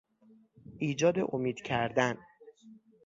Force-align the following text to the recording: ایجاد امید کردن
ایجاد 0.79 1.15
امید 1.33 1.61
کردن 1.63 2.17